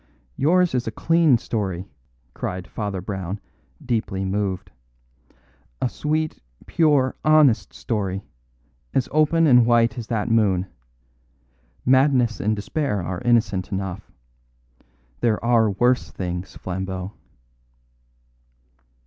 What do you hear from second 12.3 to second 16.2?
and despair are innocent enough. There are worse